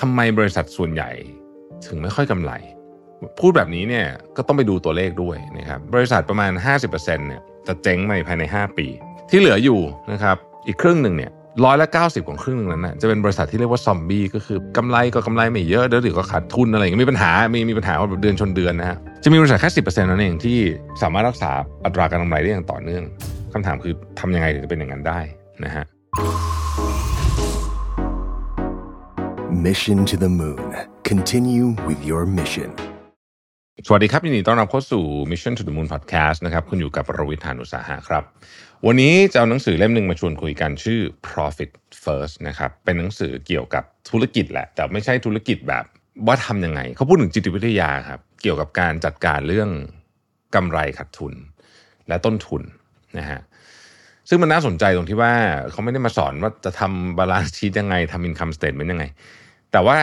[0.00, 1.10] ทำไมบริษัทส่วนใหญ่
[1.86, 2.52] ถึงไม่ค่อยกำไร
[3.40, 6.52] พูดแบบนี้เนี่ยก็ต้องไปดูตัวเลขด้วยนะครับบริษัทประมาณ
[6.88, 8.86] 50%เนี่ยจะเจ๊งภายใน 5 ปี
[9.30, 9.80] ที่เหลืออยู่
[10.12, 10.36] นะครับ
[10.66, 11.30] อีกครึ่งหนึ่งเนี่ย
[11.64, 20.58] ร้อยละเก้าสิบของครึ่งนึงนั้นนะจะเป็นบริษัทที่เรียกว่าซอมบี้ก็คือกำไรก็กำไรไม่เยอะเดี๋ยวถือก็ขาดทุนอะไรอย่างเงี้ยมีปัญหา มีมีปัญหาแบบเดือนชนเดือนนะฮะจะมีบริษัทแค่สิบเปอร์เซ็นต์นั้นเองที่
[21.02, 21.50] สามารถรักษา
[21.84, 23.02] อัตราการกำไรได้อย่างต่อเนื่อง
[23.52, 25.20] คำถามคือทำยังไงถึงจะเป็นอย่างนั้นได้
[25.64, 25.84] นะฮะ
[29.64, 30.70] Mission to the Moon.
[31.02, 32.70] Continue with your mission.
[33.86, 38.24] สวัสดีครับยินดีต้อนรับเข้าสู่ Mission to the Moon Podcast นะครับ คุณอยู่กับรวิทยานุสาหะครับ
[38.86, 41.70] วันนี้จะเอาหนังสือเล่มหนึ่งมาชวนคุยกันชื่อ Profit
[42.04, 45.84] First นะครับ เป็นหนังสือเกี่ยวกับธุรกิจแหละ แต่ไม่ใช่ธุรกิจแบบ
[46.26, 49.70] ว่าทำยังไง เขาพูดถึงจิตวิทยาครับ เกี่ยวกับการจัดการเรื่อง
[50.54, 51.34] กำไรขาดทุน
[52.08, 52.62] และต้นทุน
[53.18, 53.40] นะฮะ
[54.28, 55.32] ซึ่งมันน่าสนใจตรงที่ว่า
[55.70, 59.06] เขาไม่ได้มาสอนว่าจะทำ balance sheet ยังไงทำ income statement ยังไง
[59.76, 59.98] แต่ว่า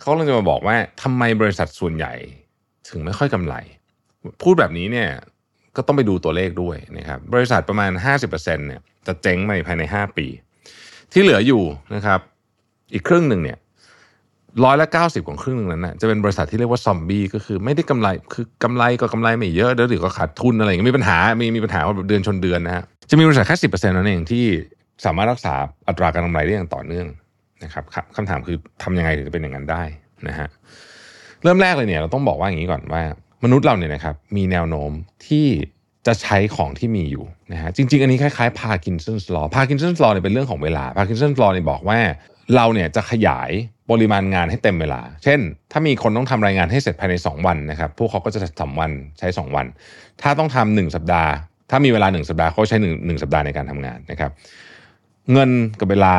[0.00, 2.12] เขาเลยจะมาบอกว่าทำไมบริษัทส่วนใหญ่
[2.88, 3.54] ถึงไม่ค่อยกำไร
[4.42, 5.08] พูดแบบนี้เนี่ย
[5.76, 7.90] ก็ต้องไปดูตัวเลขด้วยนะครับบริษัทประมาณ
[8.24, 10.26] 50%เนี่ยจะเจ๊งภายใน 5 ปี
[11.12, 11.62] ที่เหลืออยู่
[11.94, 12.20] นะครับ
[12.92, 13.58] อีกครึ่งหนึ่งเนี่ย
[14.64, 24.44] ร้อยละเก้าสิบของครึ่งหนึ่งนั้นนะจะเป็นบริษัทที่เรียกว่าซอมบี้ก็คือไม่ได้กำไรคือกำไรก็กำไรไม่เยอะเดี๋ยวถือก็ขาดทุนอะไรอย่างเงี้ยมีปัญหามีมีปัญหาว่าแบบเดือนชนเดือนนะฮะจะมีบริษัทแค่สิบเปอร์เซ็นต์นั้นเองที่
[25.04, 25.54] สามารถรักษา
[25.88, 27.06] อัตราการกำไรได้อย่างต่อเนื่อง
[27.64, 27.84] นะครับ
[28.16, 29.82] คำถามคือทำยังไงถึงจะเป็นอย่างนั้นได้
[30.28, 30.48] นะฮะ
[31.42, 33.02] เริ่มแรกเลยเนี่ยเราต้องบอกว่าอย่างนี้ก่อนว่า
[33.44, 34.90] มนุษย์เราเนี่ยนะครับมีแนวโน้ม
[35.26, 35.46] ที่
[36.06, 41.98] จะใช้ของที่มีอยู่นะฮะจริง ๆ อันนี้คล้ายๆพา k ินสันส์ลอพา k ินสันส์ลอเนี่ยเป็นเรื่องของเวลาพา k ินสันส์ลอเนี่ยบอกว่า
[42.54, 43.50] เราเนี่ยจะขยาย
[43.90, 45.40] ปริมาณงานให้เต็มเวลา เช่น
[45.72, 49.66] ถ้ามีคนต้องทำรายงานให้เสร็จภายใน 2 วันนะครับ พวกเขาก็จะสามวันใช้ 2 วัน
[50.22, 51.30] ถ้าต้องทำหนึ่งสัปดาห์
[51.70, 54.30] ถ้ามีเวลา 1 สัปดาห์เขาใช้1 1สัปดาห์ในการทำงานนะครับ
[55.32, 56.14] เงินกับเวลา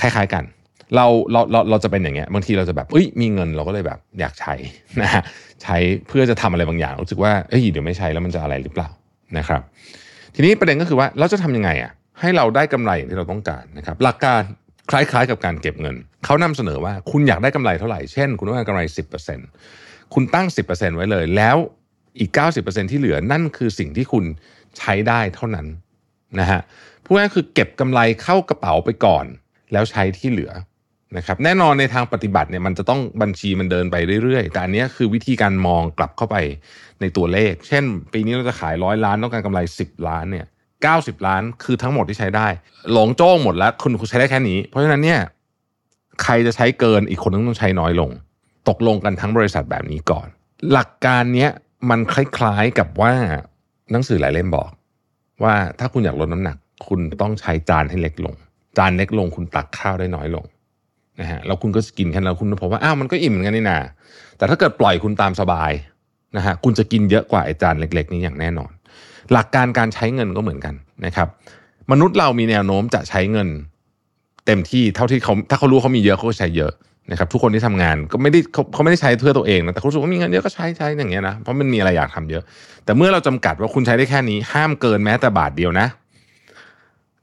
[0.00, 0.44] คล้ายๆกัน
[0.96, 4.54] เราเราเราเราจะเป็นอย่างเงี้ยบางทีเราจะแบบเอ้ยมีเงินเราก็เลยแบบอยากใช้
[5.02, 5.22] นะฮะ
[5.62, 5.76] ใช้
[6.08, 8.88] เพื่อจะทำอะไรบางอย่างรู้สึกว่าเอ้ยเดี๋ยวไม่ใช้แล้วมันจะอะไรหรือเปล่า
[9.38, 9.62] นะครับ
[10.34, 14.40] ทีนี้ประเด็นก็คือว่าเราจะทำยังไงอะให้เราได้กำไรอย่างที่เราต้องการนะครับหลักการ
[14.90, 18.82] คล้ายๆกับการเก็บเงิน เขานำเสนอว่าคุณอยากได้กำไรเท่าไหร่ เช่น คุณต้องการกำไร
[19.48, 21.56] 10%คุณตั้ง 10%ไว้เลย แล้ว
[22.20, 22.30] อีก
[22.60, 24.24] 90%ที่เหลือนั่นคือสิ่งที่คุณ
[24.78, 25.66] ใช้ได้เท่านั้น
[26.40, 26.60] นะฮะ
[27.04, 29.24] พูดง่ายคือเก็บกำไรเข้ากระเป๋าไปก่อน
[29.72, 30.52] แล้วใช้ที่เหลือ
[31.16, 36.36] นะครับแน่นอนในทางปฏิบัติเนี่ยมันจะต้องบัญชีมันเดินไปเรื่อยๆ แต่อันนี้คือวิธีการมองกลับเข้าไป
[37.00, 40.46] ในตัวเลข เช่น ปีนี้เราจะขายร้อยล้านต้องการกำไร 10 ล้านเนี่ย
[40.86, 42.46] 90ล้านคือทั้งหมดที่ใช้ได้
[42.92, 45.20] หลงโจ้งหมดแล้วคุณใช้ได้แค่นี้ เพราะฉะนั้นเนี่ย
[46.22, 48.10] ใครจะใช้เกินอีกคนนึงต้องใช้น้อยลง
[48.68, 50.26] ตกลงกันทั้งบริษัทแบบนี้ก่อน
[50.72, 51.50] หลักการเนี้ย
[51.90, 53.12] มันคล้ายๆกับว่า
[53.92, 54.70] หนังสือหลายเล่มบอก
[55.44, 56.56] ว่าถ้าคุณอยากลดน้ำหนัก
[56.86, 58.34] คุณต้องใช้จานให้เล็กลง
[58.78, 60.44] จานเล็กลงคุณตักข้าวได้น้อยลง
[61.20, 63.78] นะฮะแล้วคุณก็กินแค่นั้นคุณพบว่าอ้าวมันก็อิ่มเหมือนกันนี่นา
[64.36, 65.72] แต่ถ้าเกิดปล่อยคุณตามสบาย
[66.36, 68.70] นะฮะคุณจะกินเยอะกว่าไอจานเล็ก ๆ นี้อย่างแน่นอน
[69.32, 70.74] หลักการการใช้เงินก็เหมือนกัน
[71.06, 71.28] นะครับ
[71.92, 73.48] มนุษย์เรามีแนวโน้มจะใช้เงิน
[74.46, 76.72] เต็มที่เท่าที่เขาถ้าเขารู้เขามีเยอะเขาก็ใช้เยอะ
[77.10, 82.42] นะครับทุกคนที่ทำงานก็ไม่ได้เขาเขาไม่ได้ใช้เพื่อตัวเองนะแต่เขารู้สึกว่ามีเงินเยอะก็ใช้ใช้อย่างเงี้ยนะเพราะมันมีอะไรอยากทำเยอะ
[82.84, 85.86] แต่เมื่อเราจำกัดว่าคุณใช้ได้แค่นี้ห้ามเกินแม้แต่บาทเดียวนะ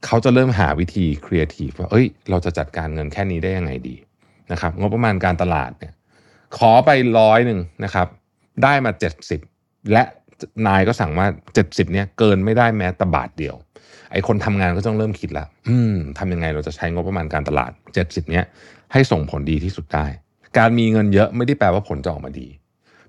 [0.06, 3.96] เขาจะเริ่มหาวิธีครีเอทีฟว่าเอ้ย เราจะจัดการเงินแค่นี้ได้ยังไงดี
[4.52, 5.92] นะครับ งบประมาณการตลาดเนี่ย
[6.58, 8.06] ขอไปร้อยหนึ่งนะครับ
[8.62, 9.40] ได้มาเจ็ดสิบ
[9.92, 10.02] และ
[10.66, 13.54] นายก็สั่งว่าเจ็ดสิบเนี่ยเกินไม่ได้แม้แต่บาทเดียว
[14.12, 18.44] ไอ้คนทำงานก็ต้องเริ่มคิดล้วอืมทำยังไงเราจะใช้งบประมาณการตลาดเจ็ดสิบเนี่ย
[18.92, 20.06] ให้ส่งผลดีที่สุดได้
[20.58, 22.48] การมีเงินเยอะไม่ได้แปลว่าผลจะออกมาดี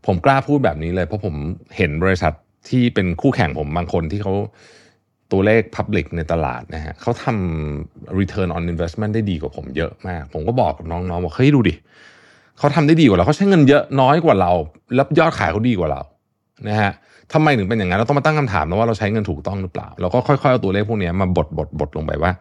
[0.06, 1.36] ผมกล้าพูดแบบนี้เลย เพราะผม
[1.78, 2.34] เห็นบริษัท
[2.70, 4.34] ที่เป็นคู่แข่งผมบางคนที่เขา
[5.32, 11.76] ตัวเลข Public ในตลาดนะฮะเขาทำ return on investment ได้ดีกว่าผมเยอะมาก ผมก็บอกกับน้องๆบอกเฮ้ยดูดิ
[12.58, 14.52] เขาทำได้ดีกว่าเราเขาใช้เงินเยอะน้อยกว่าเรา
[14.96, 16.02] แล้วยอดขายเขาดีกว่าเรา
[16.68, 16.92] นะฮะ
[17.34, 22.32] ทำไมถึงเป็นอย่างนั้นเราต้องมาตั้งคำถามนะว่าเราใช้เงินถูกต้องหรือเปล่า เราก็ค่อยๆเอาตัวเลขพวกนี้มาบดบดบดลงไปว่า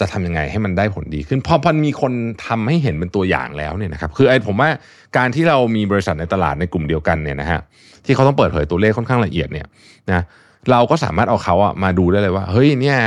[0.00, 2.12] จะทำยังไงให้มันได้ผลดีขึ้นพอพันมีคน
[2.46, 4.68] ทำให้เห็นเป็นตัวอย่างแล้วเนี่ยนะครับคือไอ้ผมว่า
[5.16, 7.60] การที่เรามีบริษัทในตลาดในกลุ่มเดียวกันเนี่ยนะฮะ
[8.04, 9.66] ที่เขาต้องเปิดเผยตัวเลขค่อนข้างละเอียดเนี่ย
[10.08, 10.24] นะ
[10.70, 12.98] เราก็สามารถเอาเขาอะมาดูได้เลยว่า เฮ้ยเนี่ย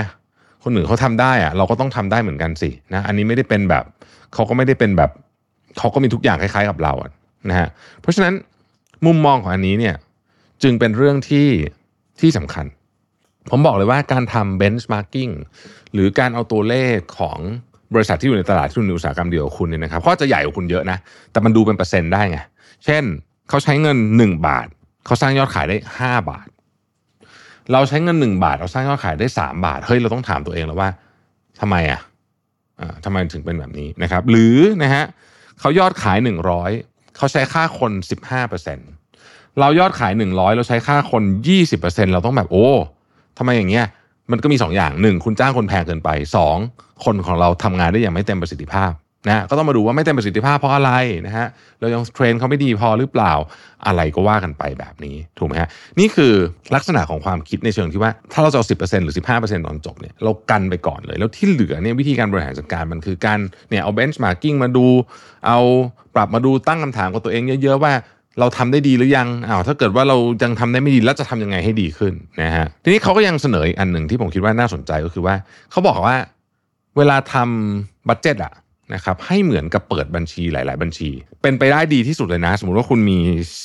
[0.64, 3.84] คนอื่นเขาทำได้อะเราก็ต้องทำได้เหมือนกันสินะอันนี้ไม่ได้เป็นแบบ
[4.34, 5.12] เขาก็ไม่ได้เป็นแบบ
[5.78, 7.12] เขาก็มีทุกอย่างคล้ายๆกับเราอะ
[7.50, 7.68] นะฮะ
[8.02, 8.34] เพราะฉะนั้น
[9.06, 9.96] มุมมองของอันนี้เนี่ย
[10.64, 11.48] จึงเป็นเรื่องที่
[12.20, 12.66] ที่สำคัญ
[13.50, 15.34] ผมบอกเลยว่าการทำ benchmarking
[15.94, 17.40] หรือการเอาตัวเลขของ
[17.94, 20.98] บริษัทที่อยู่ในตลาดที่อยู่ในอุตสาหกรรมเดียวกับคุณเนี่ยนะครับก็จะใหญ่กว่าคุณเยอะนะ
[21.32, 22.40] แต่มันดูเป็นเปอร์เซ็นต์ได้ไง
[22.86, 23.04] เช่น
[23.50, 24.68] เขาใช้เงิน 1 บาท
[25.06, 26.48] เขาสร้างยอดขายได้ 5 บาท
[27.74, 30.90] เราใช้เงิน 1 บาท เราสร้างยอดขายได้ 3 บาท เฮ้ย เราต้องถามตัวเองแล้วว่า
[31.60, 32.02] ทำไมอะ
[33.06, 35.04] ทำไมถึงเป็นแบบนี้นะครับ หรือนะฮะ
[35.60, 36.18] เขายอดขาย
[36.68, 37.92] 100 เขาใช้ค่าคน
[38.76, 41.24] 15%เรายอดขาย 100 เราใช้ค่าคน
[41.68, 42.68] 20%เราต้องแบบโอ้
[43.38, 43.86] ทำไมอย่างเงี้ย
[44.32, 46.10] มันก็มี 2 อย่าง 1 คุณจ้างคนแพงเกินไป
[46.58, 48.92] 2 คนของเราทำงานได้อย่างไม่เต็มประสิทธิภาพ
[49.28, 50.92] นะก็ต้องมาดูว่าไม่เต็มประสิทธิภาพเพราะอะไร
[51.28, 51.48] นะฮะ
[51.80, 53.34] เรายังเทรนเขาไม่ดีพอหรือเปล่า
[53.88, 55.70] อะไรก็ว่ากันไปแบบนี้ถูกไหมฮะ
[56.00, 56.34] นี่คือ
[56.76, 64.88] ลักษณะของความคิดในเชิงที่ว่า ถ้าเราจะเอาสิบหรือ 15%ตอนจบเนี่ยเรากันไปก่อนเลย แล้วที่เหลือเนี่ยวิธีการบริหารจัดการมันคือการเนี่ยเอา benchmarking มาดู
[65.48, 65.60] เอา
[66.16, 67.94] ปรับมาดูตั้งคำถามกับตัวเองเยอะๆว่า
[68.40, 75.36] เราทำได้ดีหรือยัง อ้าว ถ้าเกิดว่าเรายังทำได้ไม่ดี แล้วจะทำยังไงให้ดีขึ้นนะฮะ ทีนี้เขาก็ยังเสนออีกอันหนึ่งที่ผมคิดว่าน่าสนใจก็คือว่า
[75.72, 76.18] เขาบอกว่า
[76.98, 78.54] เวลาทำ budget อะ
[78.94, 81.10] นะครับให้เหมือนกับเปิดบัญชีหลาย ๆ บัญชี
[81.42, 83.18] เป็นไปได้ดีที่สุดเลยนะ สมมติว่าคุณมี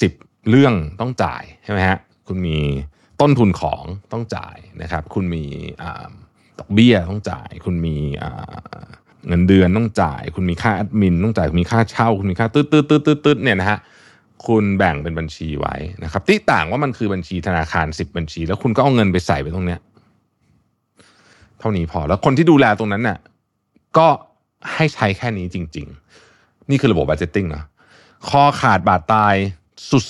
[0.02, 1.98] 10 เรื่องต้องจ่ายใช่ไหมฮะ
[2.28, 2.58] คุณมี
[3.20, 5.44] ต้นทุนของต้องจ่ายนะครับ คุณมี
[6.58, 7.96] ดอกเบี้ยต้องจ่าย คุณมี
[9.28, 13.78] เงินเดือนต้องจ่าย คุณมีค่าแอดมินต้องจ่าย คุณมีค่าเช่า คุณมีค่าตืดตืดตืดตืดตืดเนี่ยนะฮะ
[14.46, 19.80] คุณแบ่งเป็นบัญชีไว้นะครับที่ต่างว่ามันคือบัญชีธนาคาร 10 บัญชี แล้วคุณก็เอาเงินไปใส่ไปตรงเนี้ย
[21.58, 23.18] เท่านี้พอแล้วคนที่ดูแลตรงนั้นเน่ะ
[23.98, 24.08] ก็
[24.74, 25.86] ให้ใช้แค่นี้จริง
[26.28, 27.64] ๆ นี่คือระบบ budgeting นะ
[28.28, 29.34] คอขาดบาดตาย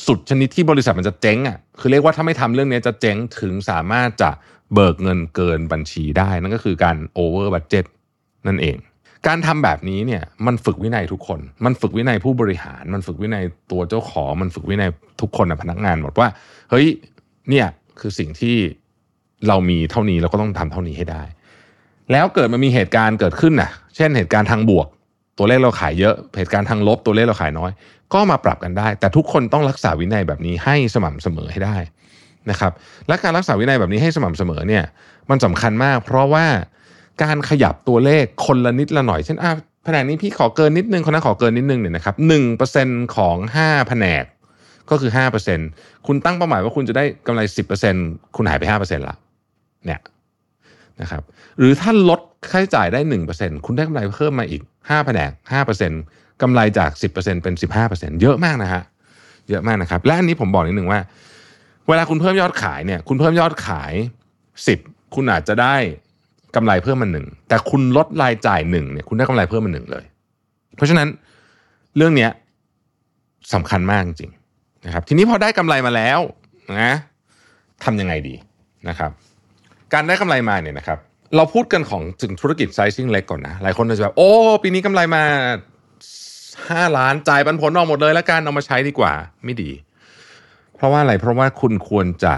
[0.07, 4.31] สุดๆ ชนิดที่บริษัทมันจะเจ๊งอะคือเรียกว่าถ้าไม่ทำเรื่องนี้จะเจ๊งถึงสามารถจะ
[4.75, 7.85] เบิกเงินเกินบัญชีได้ นั่นก็คือการ over budget
[8.47, 8.77] นั่นเอง
[9.27, 14.91] การทำแบบนี้เนี่ยมันฝึกวินัยทุกคน มันฝึกวินัยผู้บริหาร มันฝึกวินัยตัวเจ้าของ มันฝึกวินัย
[15.21, 16.29] ทุกคนนะพนักงานหมดว่า
[16.71, 16.87] เฮ้ย
[17.51, 17.67] เนี่ย
[18.01, 18.57] คือสิ่งที่
[19.49, 21.23] เรามีเท่านี้เราก็ต้องทำเท่านี้ให้ได้
[22.13, 24.87] แล้วเกิดมันมีเหตุการณ์เกิดขึ้นน่ะ เช่นเหตุการณ์ทางบวก
[25.39, 27.71] ตัวเลขเราขายเยอะเหตุการณ์ทางลบตัวเลขเราขายน้อย
[28.15, 31.77] ก็มาปรับกันได้ แต่ทุกคนต้องรักษาวินัยแบบนี้ให้สม่ำเสมอให้ได้
[32.51, 32.73] นะครับ
[33.09, 34.85] และการรักษาวินัยแบบนี้ให้สม่ำเสมอเนี่ย
[35.31, 36.47] มันสำคัญมาก เพราะว่า
[37.23, 39.53] การขยับตัวเลขคนละนิดละหน่อยเช่นอะ
[39.85, 44.25] แผนกนี้พี่ขอเกินนิดนึงคนนั้นขอเกินนิดนึงเนี่ยนะครับหนึ่งเปอร์เซ็นของห้าแผนก
[44.91, 45.59] ก็คือห้าเปอร์เซ็น
[46.07, 47.95] คุณตั้งเป้าหมายว่าคุณจะได้กำไรสิบเปอร์เซ็น
[48.37, 49.17] คุณหายไปห้าเปอร์เซ็นละ
[49.87, 50.01] เนี่ย
[51.01, 51.23] นะครับ
[51.59, 55.93] หรือถ้าลด ค่าใช้จ่ายได้หนึ่งเปอร์เซ็นคุณได้กำไรเพิ่มมาอีกห้าแผนกห้าเปอร์เซ็น
[56.43, 58.83] กำไรจากสิบเปอร์เซ็นเป็นสิบห้าเปอร์เซ็นเยอะมากนะฮะ
[59.51, 61.01] เยอะมากนะครับ และอันนี้ผมบอกนิดหนึ่งว่า
[61.89, 63.93] เวลาคุณเพิ่มยอดขายเนี่ย คุณเพิ่มยอดขาย
[64.67, 64.79] สิบ
[65.15, 65.75] คุณอาจจะได้
[66.57, 70.05] กำไรเพิ่มมาหนึ่งแต่คุณลดรายจ่ายหนึ่งเนี่ยคุณได้กำไรเพิ่มมาหนึ่งเลย
[70.77, 71.09] เพราะฉะนั้น
[71.97, 72.31] เรื่องเนี้ย
[73.55, 74.33] สำคัญมากจริง
[74.87, 76.21] นะครับ ทีนี้พอได้กำไรมาแล้ว
[76.81, 76.93] นะ
[77.85, 78.35] ทำยังไงดี
[78.89, 79.11] นะครับ
[79.93, 80.99] การได้กำไรมาเนี่ยนะครับ
[81.37, 84.31] เราพูดกันของถึงธุรกิจไซซิ่งเล็กก่อนนะ หลายคนจะแบบโอ้
[84.63, 85.23] ปีนี้กำไรมา
[86.71, 89.13] ห้าล้านจ่ายปันผลออกหมดเลยแล้วกันเอามาใช้ดีกว่า
[89.45, 89.71] ไม่ดี
[90.77, 92.35] เพราะว่าอะไรเพราะว่าคุณควรจะ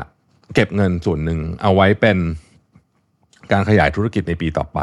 [0.54, 2.18] เก็บเงินส่วนหนึ่งเอาไว้เป็น
[3.52, 4.78] การขยายธุรกิจในปีต่อไป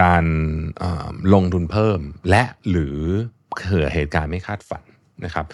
[0.00, 0.24] การ
[1.34, 2.00] ลงทุนเพิ่ม
[2.30, 2.98] และหรือ
[3.58, 4.82] เกิดเหตุการณ์ไม่คาดฝัน
[5.24, 5.44] นะครับ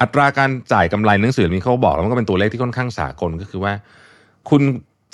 [0.00, 3.72] อัตราการจ่ายกำไรหนังสือนี้เขาบอกแล้วมันก็เป็นตัวเลขที่ค่อนข้างสากลก็คือว่า
[4.50, 4.62] คุณ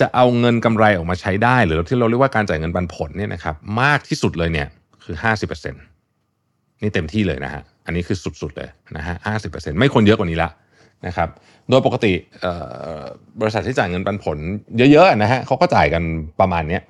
[0.01, 4.69] จะเอาเงินกำไรออกมาใช้ได้ หรือที่เราเรียกว่าการจ่ายเงินปันผลเนี่ยนะครับมากที่สุดเลยเนี่ย
[5.05, 5.83] คือห้าสิบเปอร์เซ็นต์
[6.83, 10.51] นี่เต็มที่เลยนะฮะอันนี้คือสุดๆเลยนะฮะห้าสิบเปอร์เซ็นต์ไม่ควรเยอะกว่านี้ละ
[11.07, 11.29] นะครับ
[11.71, 12.13] โดยปกติ
[13.41, 14.39] บริษัทที่จ่ายเงินปันผล
[14.93, 16.03] เยอะๆนะฮะเขาก็จ่ายกัน
[16.41, 16.81] ประมาณนี้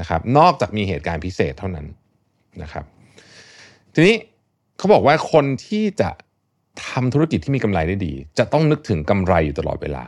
[0.00, 1.86] นะครับนอกจากมีเหตุการณ์พิเศษเท่านั้น
[2.62, 2.84] นะครับ
[3.94, 4.16] ทีนี้
[4.78, 6.10] เขาบอกว่าคนที่จะ
[6.86, 10.04] ทำธุรกิจที่มีกำไรได้ดี จะต้องนึกถึงกำไรอยู่ตลอดเวลา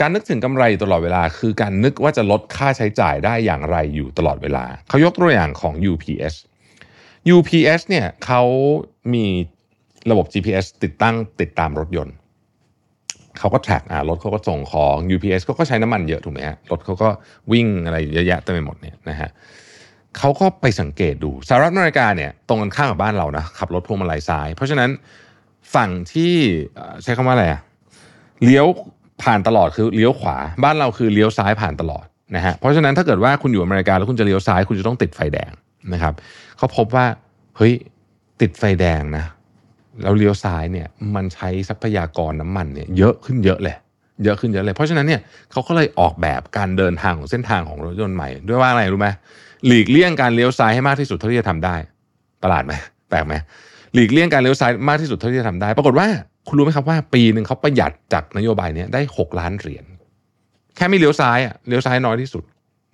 [0.00, 6.34] การนึกถึงกำไรอยู่ตลอดเวลา คือการนึกว่าจะลดค่าใช้จ่ายได้อย่างไรอยู่ตลอดเวลา เขายกตัวอย่างของ UPS
[7.34, 8.42] UPS เนี่ยเขา
[9.14, 9.24] มี
[10.10, 12.14] ระบบ GPS ติดตั้งติดตามรถยนต์
[13.38, 17.08] เขาก็แทร็กอ่ารถเขาก็ส่งของ UPS เขาก็ใช้น้ำมันเยอะถูกไหมฮะรถเขาก็
[17.52, 19.30] วิ่งอะไรเยอะแยะเต็มไปหมดเนี่ยนะฮะ
[20.18, 24.90] เขาก็ไปสังเกตดูสหรัฐอเมริกาเนี่ยตรงกันข้ามกับบ้านเรานะขับรถพวงมาลัยซ้าย เพราะฉะนั้น
[25.74, 26.34] ฝั่งที่
[27.02, 27.60] ใช้คำว่าอะไรอะ
[28.44, 28.66] เลี้ยว
[29.22, 32.04] ผ่านตลอดคือเลี้ยวขวา บ้านเราคือเลี้ยวซ้ายผ่านตลอด
[32.36, 35.50] นะฮะเพราะฉะนั้นถ้าเกิดว่าคุณอยู่อเมริกาแล้วคุณจะเลี้ยวซ้ายคุณจะต้องติดไฟแดง
[35.92, 36.14] นะครับ
[36.58, 37.06] เขาพบว่า
[37.56, 37.72] เฮ้ย
[38.40, 39.24] ติดไฟแดงนะ
[40.02, 43.76] แล้วเลี้ยวซ้ายเนี่ยมันใช้ทรัพยากรน้ำมันเนี่ยเยอะขึ้นเยอะเลย
[44.24, 49.08] เยอะขึ้นเยอะเลย เพราะฉะนั้นเนี่ยเขาก็เลยออกแบบการเดินทางของเส้นทางของรถยนต์ใหม่ ด้วยว่าอะไรรู้ไหม
[49.66, 51.74] หลีกเลี่ยงการเลี้ยวซ้ายให้มากที่สุดเท่าที่จะทำได้
[52.42, 52.72] ประหลาดไหม
[53.08, 53.34] แปลกไหม
[53.94, 56.06] หลีกเลี่ยงการเลี้ยวซ้ายมากที่สุดเท่าที่จะทำได้ ปรากฏว่า
[56.48, 59.84] คุณรู้ไหมครับว่าปีหนึ่งเขาประหยัดจากนโยบายนี้ได้ 6 ล้านเหรียญ
[60.76, 62.44] แค่ไม่เลี้ยวซ้ายอะเลี้ยวซ้ายน้อยที่สุด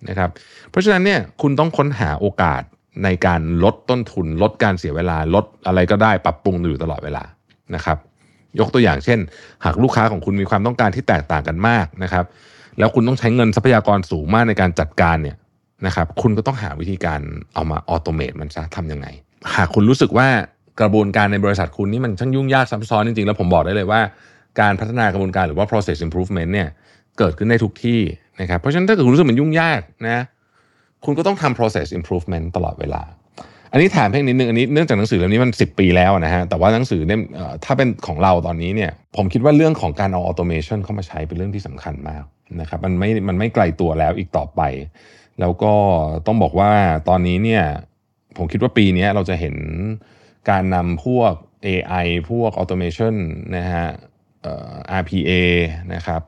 [0.09, 0.29] นะครับ
[0.69, 2.61] เพราะฉะนั้นเนี่ยคุณต้องค้นหาโอกาส
[3.03, 7.23] ในการลดต้นทุน ลดการเสียเวลา ลดอะไรก็ได้ปรับปรุงอยู่ตลอดเวลา
[7.75, 7.97] นะครับ
[8.59, 9.19] ยกตัวอย่างเช่น
[9.65, 12.25] หากลูกค้าของคุณมีความต้องการที่แตกต่างกันมากนะครับ
[12.79, 15.37] แล้วคุณต้องใช้เงินทรัพยากรสูงมากในการจัดการเนี่ย
[15.85, 17.21] นะครับ คุณก็ต้องหาวิธีการ
[17.53, 19.07] เอามาออโตเมตมันจะทำยังไง
[19.55, 20.27] หากคุณรู้สึกว่า
[20.79, 24.01] กระบวนการในบริษัทคุณนี่มันช่างยุ่งยากซับซ้อนจริงๆ แล้วผมบอกได้เลยว่า
[24.59, 26.67] การพัฒนากระบวนการหรือว่า process improvement เนี่ย
[27.17, 27.99] เกิดขึ้นได้ทุกที่
[28.41, 30.23] นะครับเพราะฉะนั้นถ้าเกิดคุณรู้สึกมันยุ่งยากนะ
[31.05, 33.01] คุณก็ต้องทำ process improvement ตลอดเวลา
[33.71, 37.19] อันนี้ถามเพียงนิดนึงอันนี้เนื่องจากหนังสือเล่มนี้มัน 10 ปีแล้วนะฮะแต่ว่าหนังสือเนี่ย
[37.65, 42.23] ถ้าเป็นของเราตอนนี้เนี่ยผมคิดว่าเรื่องของการเอา automation เข้ามาใช้เป็นเรื่องที่สำคัญมาก
[42.61, 44.61] นะครับมันไม่มันไม่ไกลตัวแล้วอีกต่อไป
[45.39, 45.73] แล้วก็
[46.27, 46.71] ต้องบอกว่า
[47.09, 47.63] ตอนนี้เนี่ย
[48.37, 49.55] ผมคิดว่าปีนี้เราจะเห็น
[50.49, 51.33] การนำพวก
[51.67, 53.15] AI พวก automation
[53.55, 53.87] นะฮะ
[54.41, 55.31] เอ่อ RPA
[55.93, 56.21] นะครับ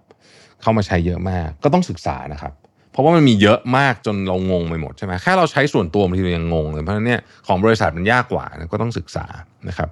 [0.62, 2.53] เข้ามาใช้เยอะมาก ก็ต้องศึกษานะครับ
[2.91, 9.25] เพราะว่ามันมีเยอะมากจนเรางงไปหมดใช่ไหมแค่เราใช้ส่วนตัวบางทีเรายังงงเลยเพราะฉะนั้นเนี่ยของบริษัทมันยากกว่าก็ต้องศึกษา
[9.70, 9.89] นะครับ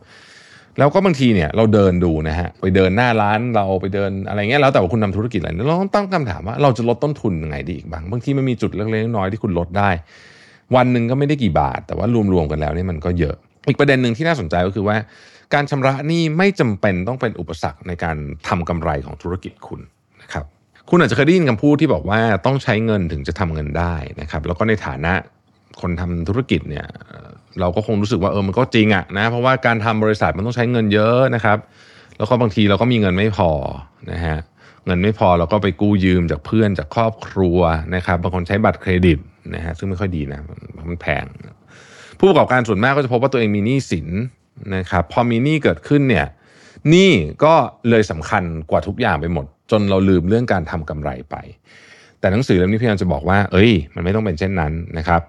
[0.78, 9.90] แล้วก็บางทีเนี่ยเราเดินดูนะฮะไปเดินหน้าร้านเราไปเดินอะไรเงี้ยแล้วแต่ว่าคุณทำธุรกิจอะไรเราต้องตั้งคำถามว่าเราจะลดต้นทุนยังไงดีอีกบ้างบางทีมันมีจุดเล็กๆน้อยๆที่คุณลดได้
[10.76, 13.36] วันหนึ่งก็ไม่ได้กี่บาท แต่ว่ารวมๆกันแล้วเนี่ยมันก็เยอะ
[13.68, 14.98] อีกประเด็นหนึ่งที่น่าสนใจก็คือว่า
[15.54, 19.82] การชำระหนี้ไม่จำเป็นต้องเป็นอุปสรรคในการทำกำไรของธุรกิจคุณ
[20.22, 20.46] นะครับ
[20.90, 25.14] คุณอาจจะเคยได้ยินคำพูดที่บอกว่าต้องใช้เงินถึงจะทำเงินได้นะครับแล้วก็ในฐานะ
[25.82, 26.86] คนทำธุรกิจเนี่ย
[27.60, 31.58] เราก็คงรู้สึกว่าเออมันก็จริงอะนะเพราะว่าการทำบริษัทมันต้องใช้เงินเยอะนะครับ
[32.18, 33.52] แล้วก็บางทีเราก็มีเงินไม่พอ
[34.12, 34.38] นะฮะ
[34.86, 37.60] เงินไม่พอเราก็ไปกู้ยืมจากเพื่อนจากครอบครัว
[37.96, 39.20] นะครับบางคนใช้บัตรเครดิต
[39.56, 40.40] นะฮะซึ่งไม่ค่อยดีนะ
[40.90, 41.26] มันแพง
[42.24, 44.08] ผู้ประกอบการส่วนมากก็จะพบว่าตัวเองมีหนี้สิน
[44.76, 46.28] นะครับพอมีหนี้เกิดขึ้นเนี่ย
[46.90, 47.12] หนี้
[47.44, 47.54] ก็
[47.90, 51.36] เลยสำคัญกว่าทุกอย่างไปหมด จนเราลืมเรื่องการทำกำไรไป
[52.20, 55.22] แต่หนังสือเล่มนี้พยายามจะบอกว่า เอ้ย มันไม่ต้องเป็นเช่นนั้นนะครับ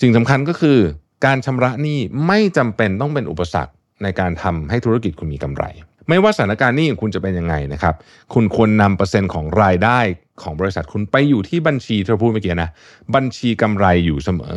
[0.00, 0.78] สิ่งสำคัญก็คือ
[1.26, 3.72] การชำระหนี้ไม่จำเป็นต้องเป็นอุปสรรค
[4.02, 5.64] ในการทำให้ธุรกิจคุณมีกำไร
[6.08, 7.94] ไม่ว่าสถานการณ์หนี้ของคุณจะเป็นยังไงนะครับ
[8.34, 9.98] คุณควรนำเปอร์เซ็นต์ของรายได้
[10.42, 12.70] ของบริษัทคุณไปอยู่ที่บัญชีที่เราพูดเมื่อกี้นะ
[13.14, 14.56] บัญชีกำไรอยู่เสมอ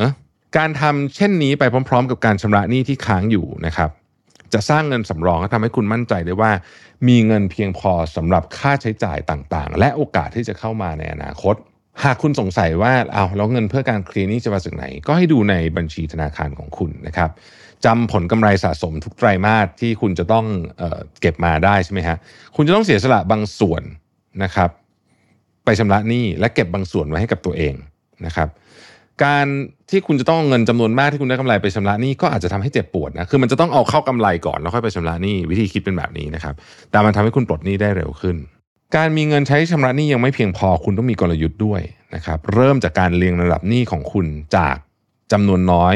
[0.57, 3.89] การทำเช่นนี้ไปพร้อม ๆ กับการชำระหนี้ที่ค้างอยู่นะครับ
[4.53, 6.51] จะสร้างเงินสำรองและทำให้คุณมั่นใจได้ว่า
[7.07, 11.55] มีเงินเพียงพอสำหรับค่าใช้จ่ายต่างๆ และโอกาสที่จะเข้ามาในอนาคต
[12.03, 17.29] หากคุณสงสัยว่าเอาแล้วเงินเพื่อการเคลียร์หนี้จะมาจากไหน ก็ให้ดูในบัญชีธนาคารของคุณนะครับ
[17.85, 20.45] จำผลกำไรสะสมทุกไตรมาสที่คุณจะต้อง
[20.77, 22.17] เออเก็บมาได้ใช่ไหมฮะ
[22.55, 23.83] คุณจะต้องเสียสละบางส่วน
[24.43, 24.69] นะครับ
[25.65, 27.73] ไปชำระหนี้และเก็บบางส่วนไว้ให้กับตัวเอง
[28.25, 28.47] นะครับ
[29.23, 29.45] การ
[29.89, 36.53] ที่คุณจะต้องเอาเงินจำนวนมากที่คุณได้กำไรไปชำระหนี้ก็อาจจะทำให้เจ็บปวดนะคือมันจะต้องเอาเข้ากำไรก่อนแล้วค่อยไปชำระหนี้วิธีคิดเป็นแบบนี้นะครับ
[36.91, 38.35] แต่มันทำให้คุณปลดหนี้ได้เร็วขึ้น
[38.95, 41.81] การมีเงินใช้ชำระหนี้ยังไม่เพียงพอคุณต้องมีกลยุทธ์ด้วย
[42.15, 44.75] นะครับ เริ่มจากการเรียงระดับหนี้ของคุณจาก
[45.31, 45.95] จำนวนน้อย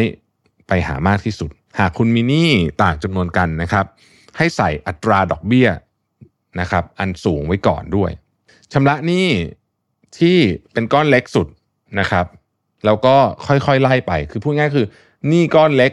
[0.68, 2.50] ไปหามากที่สุด หากคุณมีหนี้
[2.84, 3.86] ต่างจำนวนกันนะครับ
[4.38, 5.70] ให้ใส่อัตราดอกเบี้ย
[6.60, 8.12] นะครับ อันสูงไว้ก่อนด้วย
[8.74, 9.28] ชำระหนี้
[10.20, 10.38] ที่
[10.74, 11.48] เป็นก้อนเล็กสุด
[12.00, 12.26] นะครับ
[12.86, 13.16] แล้วก็
[13.48, 14.88] ค่อยๆไล่ไป คือพูดง่ายๆคือ
[15.28, 15.92] หนี้ก้อนเล็ก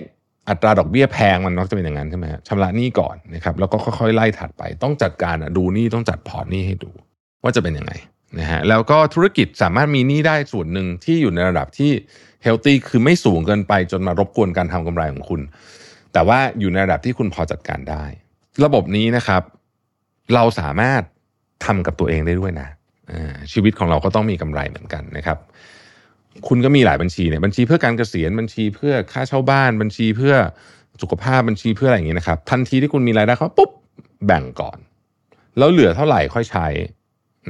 [0.48, 6.90] อัตราดอกเบี้ยแพงมันมักจะเป็นอย่างนั้นใช่ไหมฮะชำระหนี้ก่อนนะครับแล้วก็ค่อยๆไล่ถัดไป ต้องจัดการดูหนี้ต้องจัดพอร์ตหนี้ให้ดู
[7.42, 7.92] ว่าจะเป็นยังไง
[8.38, 11.92] นะฮะแล้วก็ธุรกิจสามารถมีหนี้ได้ส่วนหนึ่งที่อยู่ในระดับที่
[12.42, 15.40] เฮลตี้คือไม่สูงเกินไปจนมารบกวนการทำกำไรของคุณ
[16.12, 18.04] แต่ว่าอยู่ในระดับที่คุณพอจัดการได้
[18.64, 19.42] ระบบนี้นะครับ
[20.34, 21.02] เราสามารถ
[21.64, 22.68] ทำกับตัวเองได้ด้วยนะ
[23.52, 25.38] ชีวิตของเราก็ต้องมีกำไรเหมือนกันนะครับ
[26.48, 30.34] คุณก็มีหลายบัญชีเนี่ยบัญชีเพื่อการเกษียณบัญชีเพื่อค่าเช่าบ้าน บัญชีเพื่อ
[31.02, 33.70] สุขภาพบัญชีเพื่ออะไรอย่างนี้นะครับ ทันทีที่คุณมีรายได้เขาปุ๊บ
[34.26, 34.78] แบ่งก่อน
[35.58, 36.66] แล้วเหลือเท่าไหร่ค่อยใช้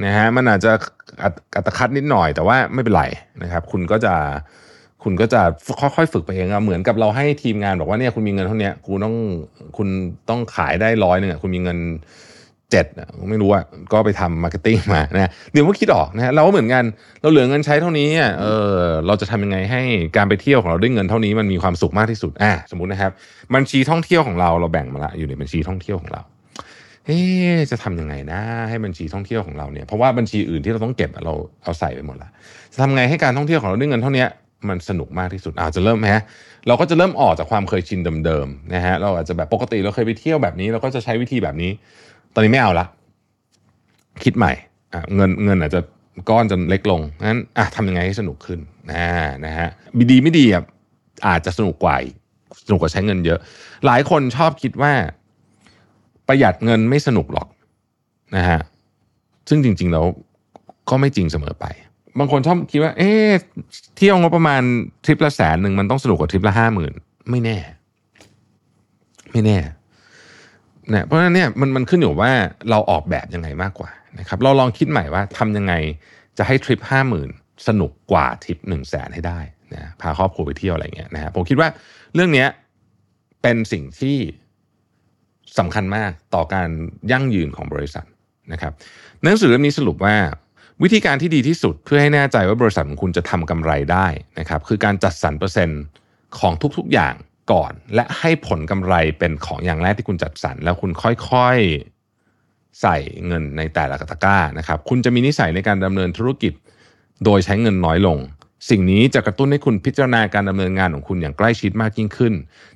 [0.05, 0.71] นะฮะมันอาจจะ
[1.55, 3.03] อัตคัดนิดหน่อยแต่ว่าไม่เป็นไร
[3.43, 4.13] นะครับ คุณก็จะ
[5.03, 5.41] คุณก็จะ
[5.79, 9.15] ค่อยๆฝึกไปเองอะเหมือนกับเราให้ทีมงานบอกว่าเนี่ยคุณมีเงินเท่านี้คุณต้อง
[9.77, 9.87] คุณ
[10.29, 11.77] ต้องขายได้ร้อยหนึ่งอะคุณมีเงิน
[12.71, 12.85] เจ็ด
[13.29, 16.83] ไม่รู้อะก็ไปทำ marketing มานะเดี๋ยวก็คิดออกนะเราก็เหมือนกัน
[17.21, 18.45] เราเหลือเงินใช้เท่านี้เอ
[18.75, 19.81] อเราจะทำยังไงให้
[20.17, 23.11] การไปเที่ยวของเราด้วยเงินเท่านี้มันมีความสุขมากที่สุดอะสมมุตินะครับ
[23.55, 26.21] บัญชีท่องเที่ยวของเราเราแบ่งมาละอยู่ในบัญชีท่องเที่ยวของเรา
[27.05, 32.29] เอ๊ะจะทำยังไงนะให้บัญชีท่องเที่ยวของเราเนี่ยเพราะว่าบัญชีอื่นที่เราต้องเก็บเราเอาใส่ไปหมดละ
[32.73, 34.25] จะทำไงให้การท่องเที่ยวของเราด้วยเงินเท่านี้
[34.69, 36.23] มันสนุกมากที่สุดอาจจะเริ่มไหมฮะ
[36.67, 41.71] เราก็จะเริ่มออกจากความเคยชินเดิมๆนะฮะเราอาจจะแบบปกติเราเคยไปเที่ยวแบบนี้ เราก็จะใช้วิธีแบบนี้
[42.35, 42.85] ตอนนี้ไม่เอาละ
[44.23, 44.51] คิดใหม่
[45.15, 45.81] เงินเงินอาจจะ
[46.29, 48.59] ก้อนจะเล็กลงงั้นอะทำยังไงให้สนุกขึ้น
[48.91, 49.05] นะ
[49.45, 49.67] นะฮะ
[50.11, 50.63] ดีไม่ดีอะ
[51.27, 51.95] อาจจะสนุกกว่า
[52.65, 53.39] สนุกกว่าใช้เงินเยอะ
[53.85, 54.93] หลายคนชอบคิดว่า
[56.27, 57.47] ประหยัดเงินไม่สนุกหรอก
[58.35, 58.59] นะฮะ
[59.49, 60.05] ซึ่งจริง ๆ แล้ว
[60.89, 61.65] ก็ไม่จริงเสมอไป
[62.19, 63.31] บางคนชอบคิดว่า เอ๊ะ
[63.95, 64.61] เที่ยวงบประมาณ
[65.05, 66.93] ทริปละแสนหนึ่งมันต้องสนุกกว่าทริปละห้าหมื่น
[67.29, 67.57] ไม่แน่
[69.31, 69.57] ไม่แน่
[70.93, 72.31] นี่ยเพราะฉะนั้นเนี่ยมันมันขึ้นอยู่ว่า
[72.69, 73.89] เราออกแบบยังไงมากกว่า
[74.19, 75.73] นะครับเราลองคิดใหม่ว่าทำยังไง
[76.37, 77.29] จะให้ทริปห้าหมื่น
[77.67, 79.39] สนุกกว่าทริปหนึ่งแสนให้ได้
[79.73, 81.69] นะพาครอบครัวไปเที่ยวอะไรเงี้ยนะฮะผมคิดว่า
[82.13, 82.47] เรื่องเนี้ย
[83.41, 84.17] เป็นสิ่งที่
[85.57, 86.69] สำคัญมากต่อการ
[87.11, 88.05] ยั่งยืนของบริษัท
[88.53, 88.73] นะครับ
[89.23, 90.15] หนังสือเล่มนี้สรุปว่า
[90.83, 94.07] วิธีการที่ดีที่สุดเพื่อให้แน่ใจว่าบริษัทของคุณจะทำกำไรได้
[94.39, 95.81] นะครับคือการจัดสรรเปอร์เซ็นต์
[96.39, 97.13] ของทุกๆอย่าง
[97.51, 102.97] ก่อน และให้ผลกำไรเป็นของอย่างแรกที่คุณจัดสรรแล้วคุณค่อยๆใส่
[103.27, 106.53] เงินในแต่ละตะกร้านะครับ คุณจะมีนิสัยในการดำเนินธุรกิจ
[107.23, 108.17] โดยใช้เงินน้อยลง
[108.69, 112.33] สิ่งนี้จะกระตุ้นให้คุณพิจารณาการดำเนินงานของคุณอย่างใกล้ชิดมากยิ่งขึ้น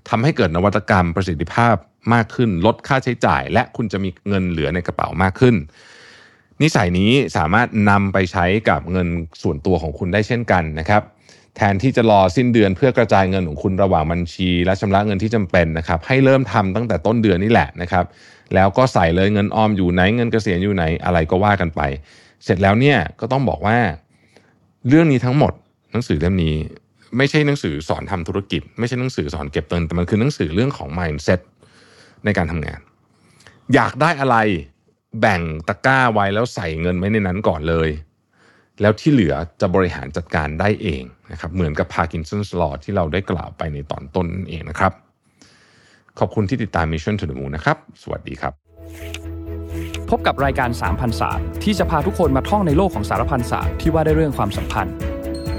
[0.10, 1.76] ทำให้เกิดนวัตกรรมประสิทธิภาพ
[2.14, 5.56] มากขึ้น ลดค่าใช้จ่าย และคุณจะมีเงินเหลือในกระเป๋ามากขึ้น
[6.62, 9.08] นิสัยนี้สามารถนำไปใช้กับเงิน
[9.42, 11.04] ส่วนตัวของคุณได้เช่นกันนะครับ
[11.60, 18.06] แทนที่จะรอสิ้นเดือนเพื่อกระจายเงินของคุณระหว่างบัญชี และชำระเงินที่จำเป็นนะครับให้เริ่มทำตั้งแต่ต้นเดือนนี่แหละนะครับ
[18.56, 21.82] แล้วก็ใส่เลยเงินออมอยู่ไหนเงินเกษียณอยู่ไหนอะไรก็ว่ากันไป
[22.44, 23.78] เสร็จแล้วเนี่ยก็ต้องบอกว่า
[24.88, 25.54] เรื่องนี้ทั้งหมด
[25.92, 26.56] หนังสือเล่มนี้
[27.18, 31.40] ไม่ใช่หนังสือสอนทำธุรกิจ ไม่ใช่หนังสือสอนเก็บเงินแต่มันคือหนังสือเรื่องของ mindset
[32.26, 32.80] ในการทำงาน
[33.74, 34.38] อยากได้อะไร
[35.22, 37.90] แบ่งตะกร้าไว้แล้วใส่เงินไว้ในนั้นก่อนเลย
[38.82, 44.92] แล้วที่เหลือจะบริหารจัดการได้เองนะครับเหมือนกับ Parkinson's Law ที่เราได้กล่าวไปในตอนต้นนั่นเองนะครับ
[46.20, 48.54] ขอบคุณที่ติดตาม Mission to the Moon นะครับ สวัสดีครับ
[50.10, 54.96] พบกับรายการสามพันศาสตร์ที่จะพาทุกคนมาท่องในโลกของสารพันศาสตร์ที่ว่าได้เรื่องความสัมพันธ์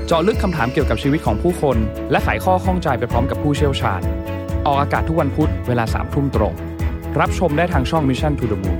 [0.07, 1.77] เจาะลึกคำถามเกี่ยวกับชีวิตของผู้คน
[2.11, 4.01] และไขข้อข้องใจไปพร้อมกับผู้เชี่ยวชาญ
[4.67, 6.55] ออกอากาศทุกวันพุธเวลาสามทุ่มตรง
[7.21, 8.80] รับชมได้ทางช่อง Mission to the Moon